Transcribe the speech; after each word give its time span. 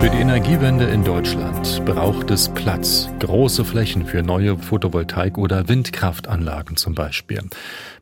Für 0.00 0.10
die 0.10 0.18
Energiewende 0.18 0.84
in 0.84 1.02
Deutschland 1.02 1.84
braucht 1.84 2.30
es 2.30 2.48
Platz, 2.48 3.08
große 3.18 3.64
Flächen 3.64 4.06
für 4.06 4.22
neue 4.22 4.56
Photovoltaik- 4.56 5.36
oder 5.36 5.68
Windkraftanlagen 5.68 6.76
zum 6.76 6.94
Beispiel. 6.94 7.42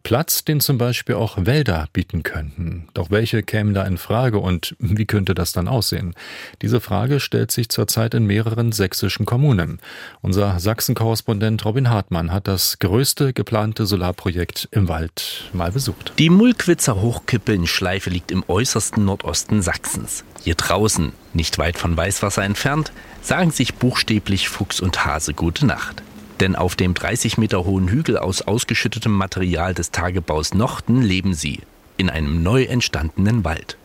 Platz, 0.02 0.44
den 0.44 0.60
zum 0.60 0.76
Beispiel 0.76 1.14
auch 1.14 1.38
Wälder 1.46 1.88
bieten 1.94 2.22
könnten. 2.22 2.86
Doch 2.92 3.10
welche 3.10 3.42
kämen 3.42 3.72
da 3.72 3.82
in 3.84 3.96
Frage 3.96 4.38
und 4.38 4.76
wie 4.78 5.06
könnte 5.06 5.34
das 5.34 5.52
dann 5.52 5.68
aussehen? 5.68 6.14
Diese 6.60 6.82
Frage 6.82 7.18
stellt 7.18 7.50
sich 7.50 7.70
zurzeit 7.70 8.12
in 8.12 8.26
mehreren 8.26 8.72
sächsischen 8.72 9.24
Kommunen. 9.24 9.80
Unser 10.20 10.60
Sachsen-Korrespondent 10.60 11.64
Robin 11.64 11.88
Hartmann 11.88 12.30
hat 12.30 12.46
das 12.46 12.78
größte 12.78 13.32
geplante 13.32 13.86
Solarprojekt 13.86 14.68
im 14.70 14.88
Wald 14.88 15.50
mal 15.54 15.72
besucht. 15.72 16.12
Die 16.18 16.30
Mulkwitzer 16.30 17.00
Hochkippe 17.00 17.54
in 17.54 17.66
Schleife 17.66 18.10
liegt 18.10 18.30
im 18.30 18.44
äußersten 18.46 19.04
Nordosten 19.04 19.62
Sachsens. 19.62 20.24
Hier 20.44 20.54
draußen, 20.54 21.12
nicht 21.36 21.58
weit 21.58 21.78
von 21.78 21.96
Weißwasser 21.96 22.42
entfernt, 22.42 22.92
sagen 23.22 23.50
sich 23.50 23.74
buchstäblich 23.74 24.48
Fuchs 24.48 24.80
und 24.80 25.04
Hase 25.04 25.34
gute 25.34 25.66
Nacht. 25.66 26.02
Denn 26.40 26.56
auf 26.56 26.74
dem 26.74 26.94
30 26.94 27.38
Meter 27.38 27.64
hohen 27.64 27.88
Hügel 27.88 28.18
aus 28.18 28.42
ausgeschüttetem 28.42 29.12
Material 29.12 29.74
des 29.74 29.90
Tagebaus 29.90 30.54
Nochten 30.54 31.02
leben 31.02 31.34
sie, 31.34 31.60
in 31.96 32.10
einem 32.10 32.42
neu 32.42 32.64
entstandenen 32.64 33.44
Wald. 33.44 33.76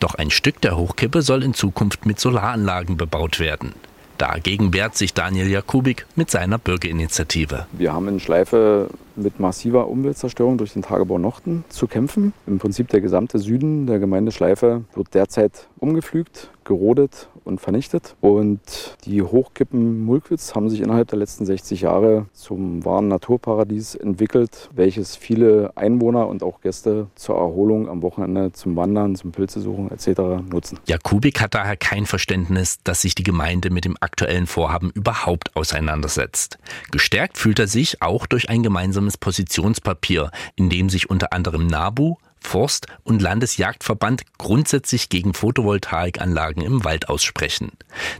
Doch 0.00 0.14
ein 0.14 0.30
Stück 0.30 0.60
der 0.60 0.76
Hochkippe 0.76 1.22
soll 1.22 1.42
in 1.42 1.54
Zukunft 1.54 2.06
mit 2.06 2.18
Solaranlagen 2.20 2.96
bebaut 2.96 3.38
werden. 3.38 3.74
Dagegen 4.18 4.72
wehrt 4.72 4.96
sich 4.96 5.14
Daniel 5.14 5.48
Jakubik 5.48 6.06
mit 6.14 6.30
seiner 6.30 6.58
Bürgerinitiative. 6.58 7.66
Wir 7.72 7.92
haben 7.92 8.06
in 8.08 8.20
Schleife 8.20 8.88
mit 9.22 9.40
massiver 9.40 9.88
Umweltzerstörung 9.88 10.58
durch 10.58 10.72
den 10.72 10.82
Tagebau 10.82 11.18
Nochten 11.18 11.64
zu 11.68 11.86
kämpfen. 11.86 12.32
Im 12.46 12.58
Prinzip 12.58 12.88
der 12.88 13.00
gesamte 13.00 13.38
Süden 13.38 13.86
der 13.86 13.98
Gemeinde 13.98 14.32
Schleife 14.32 14.84
wird 14.94 15.14
derzeit 15.14 15.68
umgepflügt, 15.78 16.50
gerodet 16.64 17.28
und 17.44 17.60
vernichtet. 17.60 18.14
Und 18.20 18.60
die 19.04 19.22
Hochkippen 19.22 20.04
Mulkwitz 20.04 20.54
haben 20.54 20.70
sich 20.70 20.80
innerhalb 20.80 21.08
der 21.08 21.18
letzten 21.18 21.44
60 21.44 21.82
Jahre 21.82 22.26
zum 22.32 22.84
wahren 22.84 23.08
Naturparadies 23.08 23.94
entwickelt, 23.94 24.70
welches 24.74 25.16
viele 25.16 25.72
Einwohner 25.74 26.28
und 26.28 26.42
auch 26.42 26.60
Gäste 26.60 27.08
zur 27.14 27.36
Erholung 27.36 27.88
am 27.88 28.02
Wochenende, 28.02 28.52
zum 28.52 28.76
Wandern, 28.76 29.16
zum 29.16 29.32
Pilzesuchen 29.32 29.90
etc. 29.90 30.42
nutzen. 30.50 30.78
Jakubik 30.86 31.40
hat 31.40 31.54
daher 31.54 31.76
kein 31.76 32.06
Verständnis, 32.06 32.78
dass 32.84 33.02
sich 33.02 33.14
die 33.14 33.22
Gemeinde 33.22 33.70
mit 33.70 33.84
dem 33.84 33.96
aktuellen 34.00 34.46
Vorhaben 34.46 34.90
überhaupt 34.90 35.56
auseinandersetzt. 35.56 36.58
Gestärkt 36.90 37.38
fühlt 37.38 37.58
er 37.58 37.66
sich 37.66 38.02
auch 38.02 38.26
durch 38.26 38.48
ein 38.48 38.62
gemeinsames 38.62 39.11
Positionspapier, 39.16 40.30
in 40.56 40.70
dem 40.70 40.90
sich 40.90 41.10
unter 41.10 41.32
anderem 41.32 41.66
NABU, 41.66 42.16
Forst- 42.42 42.86
und 43.04 43.22
Landesjagdverband 43.22 44.22
grundsätzlich 44.38 45.08
gegen 45.08 45.32
Photovoltaikanlagen 45.32 46.62
im 46.62 46.84
Wald 46.84 47.08
aussprechen. 47.08 47.72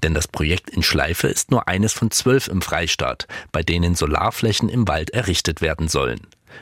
Denn 0.03 0.15
das 0.15 0.29
Projekt 0.29 0.71
in 0.71 0.83
Schleife 0.83 1.29
ist 1.29 1.51
nur 1.51 1.69
eines 1.69 1.93
von 1.93 2.11
zwölf 2.11 2.49
im 2.49 2.63
Freistaat, 2.63 3.27
bei 3.51 3.63
denen 3.63 3.95
Solarflächen 3.95 4.69
im 4.69 4.89
Wald 4.89 5.11
errichtet 5.11 5.61
werden 5.61 5.89
sollen. 5.89 6.21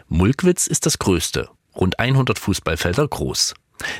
Mulkwitz 0.08 0.66
ist 0.66 0.86
das 0.86 0.98
größte, 0.98 1.48
rund 1.74 1.98
100 1.98 2.38
Fußballfelder 2.38 3.06
groß. 3.06 3.54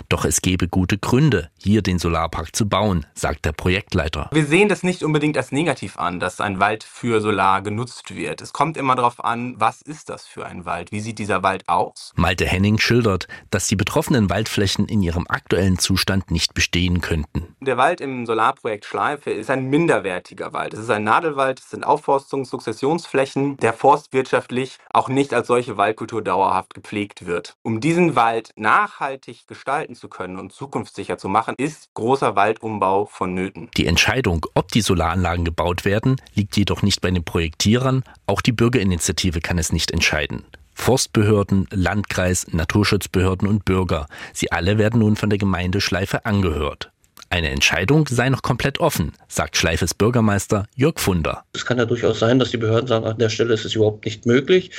Doch 0.09 0.25
es 0.25 0.43
gebe 0.43 0.69
gute 0.69 0.99
Gründe, 0.99 1.51
hier 1.59 1.83
den 1.83 1.99
Solarpark 1.99 2.55
zu 2.55 2.69
bauen, 2.69 3.07
sagt 3.15 3.45
der 3.45 3.53
Projektleiter. 3.53 4.29
Wir 4.33 4.45
sehen 4.45 4.69
das 4.69 4.83
nicht 4.83 5.03
unbedingt 5.03 5.37
als 5.37 5.51
negativ 5.51 5.99
an, 5.99 6.21
dass 6.21 6.41
ein 6.41 6.61
Wald 6.61 6.85
für 6.85 7.21
Solar 7.21 7.63
genutzt 7.63 8.15
wird. 8.15 8.41
Es 8.41 8.53
kommt 8.53 8.77
immer 8.77 8.95
darauf 8.95 9.25
an, 9.25 9.55
was 9.59 9.83
ist 9.83 10.09
das 10.09 10.27
für 10.27 10.45
ein 10.45 10.65
Wald? 10.65 10.93
Wie 10.93 11.01
sieht 11.01 11.19
dieser 11.19 11.43
Wald 11.43 11.69
aus? 11.69 12.13
Malte 12.17 12.47
Henning 12.47 12.79
schildert, 12.79 13.27
dass 13.51 13.67
die 13.67 13.77
betroffenen 13.77 14.29
Waldflächen 14.29 14.87
in 14.87 15.03
ihrem 15.03 15.27
aktuellen 15.29 15.79
Zustand 15.79 16.31
nicht 16.31 16.55
bestehen 16.55 17.01
könnten. 17.01 17.57
Der 17.61 17.77
Wald 17.77 18.01
im 18.01 18.27
Solarprojekt 18.27 18.85
Schleife 18.85 19.31
ist 19.31 19.51
ein 19.51 19.71
minderwertiger 19.71 20.53
Wald. 20.53 20.75
Es 20.75 20.81
ist 20.81 20.91
ein 20.91 21.05
Nadelwald, 21.05 21.61
es 21.61 21.71
sind 21.71 21.87
Aufforstungs- 21.87 22.51
Sukzessionsflächen, 22.51 23.57
der 23.57 23.73
forstwirtschaftlich 23.73 24.79
auch 24.93 25.09
nicht 25.09 25.33
als 25.33 25.47
solche 25.47 25.77
Waldkultur 25.77 26.23
dauerhaft 26.23 26.75
gepflegt 26.75 27.27
wird. 27.27 27.57
Um 27.63 27.81
diesen 27.81 28.17
Wald 28.17 28.51
nachhaltig 28.57 29.47
gestalten 29.47 29.70
gestalten 29.71 29.95
zu 29.95 30.09
können 30.09 30.39
und 30.39 30.53
zukunftssicher 30.53 31.17
zu 31.17 31.29
machen, 31.29 31.55
ist 31.57 31.95
großer 31.95 32.35
Waldumbau 32.35 33.07
vonnöten. 33.07 33.71
Die 33.77 33.87
Entscheidung, 33.87 34.45
ob 34.55 34.73
die 34.73 34.81
Solaranlagen 34.81 35.45
gebaut 35.45 35.85
werden, 35.85 36.17
liegt 36.35 36.57
jedoch 36.57 36.83
nicht 36.83 37.01
bei 37.01 37.11
den 37.11 37.23
Projektierern. 37.23 38.03
Auch 38.27 38.41
die 38.41 38.51
Bürgerinitiative 38.51 39.41
kann 39.41 39.59
es 39.59 39.73
nicht 39.73 39.93
entscheiden. 39.93 40.45
Forstbehörden, 40.75 41.69
Landkreis, 41.71 42.49
Naturschutzbehörden 42.51 43.47
und 43.47 43.65
Bürger, 43.65 44.07
sie 44.33 44.51
alle 44.51 44.77
werden 44.77 44.99
nun 45.01 45.15
von 45.15 45.31
der 45.31 45.39
Gemeinde 45.39 45.81
Schleife 45.81 46.25
angehört. 46.25 46.91
Eine 47.33 47.51
Entscheidung 47.51 48.09
sei 48.09 48.29
noch 48.29 48.43
komplett 48.43 48.81
offen, 48.81 49.13
sagt 49.29 49.57
Schleifes 49.57 49.95
Bürgermeister 49.95 50.67
Jörg 50.75 50.99
Funder. 50.99 51.45
Es 51.53 51.65
kann 51.65 51.79
ja 51.79 51.85
durchaus 51.85 52.19
sein, 52.19 52.41
dass 52.41 52.51
die 52.51 52.57
Behörden 52.57 52.89
sagen, 52.89 53.07
an 53.07 53.19
der 53.19 53.29
Stelle 53.29 53.55
ist 53.55 53.65
es 53.65 53.77
überhaupt 53.77 54.05
nicht 54.05 54.27
möglich. 54.27 54.73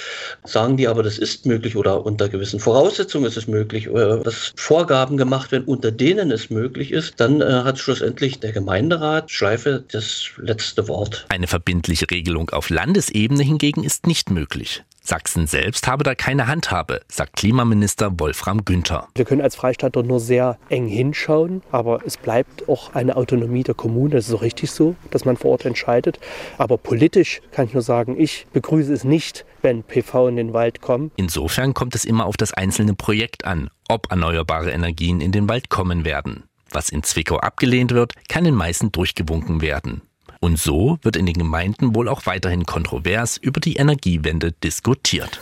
Sagen 0.44 0.76
die 0.76 0.90
aber, 0.90 1.02
das 1.02 1.18
ist 1.18 1.46
möglich 1.46 1.78
oder 1.78 2.06
unter 2.06 2.28
gewissen 2.28 2.60
Voraussetzungen 2.60 3.26
ist 3.26 3.38
es 3.38 3.48
möglich, 3.48 3.90
oder 3.90 4.18
dass 4.18 4.52
Vorgaben 4.58 5.16
gemacht 5.16 5.54
werden, 5.54 5.64
unter 5.64 5.94
denen 5.94 6.30
es 6.30 6.50
möglich 6.50 6.92
ist, 6.92 7.22
dann 7.22 7.40
äh, 7.40 7.46
hat 7.46 7.80
schlussendlich 7.80 8.42
der 8.42 8.52
Gemeinderat 8.52 9.32
Schleife 9.32 9.86
das 9.90 10.26
letzte 10.36 10.90
Wort. 10.90 11.26
Eine 11.30 11.48
verbindliche 11.48 12.12
Regelung 12.12 12.50
auf 12.50 12.70
Landesebene 12.70 13.44
hingegen 13.44 13.86
ist 13.86 14.08
nicht 14.08 14.30
möglich. 14.30 14.84
Sachsen 15.04 15.48
selbst 15.48 15.88
habe 15.88 16.04
da 16.04 16.14
keine 16.14 16.46
Handhabe, 16.46 17.02
sagt 17.08 17.36
Klimaminister 17.36 18.20
Wolfram 18.20 18.64
Günther. 18.64 19.08
Wir 19.16 19.26
können 19.26 19.42
als 19.42 19.56
Freistaat 19.56 19.96
dort 19.96 20.06
nur 20.06 20.20
sehr 20.20 20.60
eng 20.70 20.88
hinschauen, 20.88 21.64
aber 21.72 22.06
es 22.06 22.18
bleibt 22.18 22.70
auch 22.70 22.94
eine 22.94 23.18
Autonomie 23.18 23.64
der 23.64 23.74
Kommune. 23.74 24.12
Das 24.12 24.28
ist 24.28 24.34
auch 24.34 24.44
richtig 24.44 24.70
so, 24.72 24.96
dass 25.10 25.26
man 25.26 25.38
vor 25.38 25.52
Ort 25.52 25.66
entscheidet. 25.66 26.20
Aber 26.60 26.78
politisch 26.78 27.42
kann 27.52 27.66
ich 27.66 27.74
nur 27.74 27.82
sagen, 27.82 28.16
ich 28.20 28.46
begrüße 28.54 28.94
es 28.94 29.04
nicht, 29.04 29.44
wenn 29.64 29.84
PV 29.84 30.28
in 30.28 30.36
den 30.36 30.54
Wald 30.54 30.82
kommen. 30.82 31.12
Insofern 31.16 31.74
kommt 31.74 31.96
es 31.96 32.06
immer 32.06 32.26
auf 32.26 32.38
das 32.38 32.54
einzelne 32.54 32.94
Projekt 32.94 33.44
an, 33.44 33.72
ob 33.90 34.12
erneuerbare 34.12 34.72
Energien 34.72 35.20
in 35.20 35.32
den 35.32 35.50
Wald 35.50 35.70
kommen 35.70 36.06
werden. 36.06 36.44
Was 36.70 36.90
in 36.90 37.04
Zwickau 37.04 37.38
abgelehnt 37.38 37.92
wird, 37.92 38.14
kann 38.30 38.46
in 38.46 38.56
Meißen 38.56 38.92
durchgewunken 38.92 39.62
werden. 39.62 40.04
Und 40.44 40.58
so 40.58 40.98
wird 41.04 41.16
in 41.16 41.28
den 41.28 41.38
Gemeinden 41.38 41.94
wohl 41.94 42.10
auch 42.10 42.26
weiterhin 42.26 42.66
kontrovers 42.66 43.38
über 43.38 43.60
die 43.60 43.76
Energiewende 43.76 44.52
diskutiert. 44.52 45.40